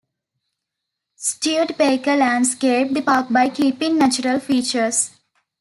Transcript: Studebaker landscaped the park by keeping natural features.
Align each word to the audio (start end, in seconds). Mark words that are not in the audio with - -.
Studebaker 1.15 2.15
landscaped 2.17 2.95
the 2.95 3.03
park 3.03 3.29
by 3.31 3.49
keeping 3.49 3.99
natural 3.99 4.39
features. 4.39 5.11